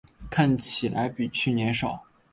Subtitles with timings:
[0.31, 2.05] 看起来比去年少